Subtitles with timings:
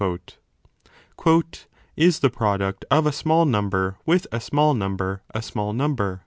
[1.21, 1.43] 2
[1.95, 6.19] Is the product of a 35 small number with a small number a small number